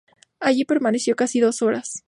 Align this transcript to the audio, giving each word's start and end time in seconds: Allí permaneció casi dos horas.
Allí 0.39 0.65
permaneció 0.65 1.15
casi 1.15 1.39
dos 1.39 1.61
horas. 1.61 1.99